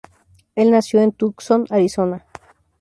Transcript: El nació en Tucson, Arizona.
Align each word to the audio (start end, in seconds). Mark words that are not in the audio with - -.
El 0.55 0.71
nació 0.71 0.99
en 1.01 1.11
Tucson, 1.11 1.67
Arizona. 1.69 2.25